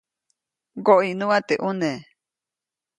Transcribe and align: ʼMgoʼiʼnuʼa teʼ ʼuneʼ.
ʼMgoʼiʼnuʼa 0.75 1.37
teʼ 1.47 1.61
ʼuneʼ. 1.63 1.97